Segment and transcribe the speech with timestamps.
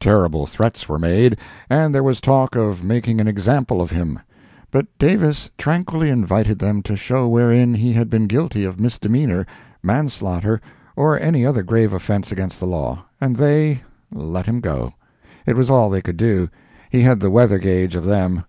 [0.00, 1.36] Terrible threats were made,
[1.70, 4.18] and there was talk of making an example of him;
[4.72, 9.46] but Davis tranquilly invited them to show wherein he had been guilty of misdemeanor,
[9.84, 10.60] manslaughter,
[10.96, 14.92] or any other grave offence against the law, and they—let him go.
[15.46, 16.48] It was all they could do.
[16.90, 18.42] He had the weather gauge of them.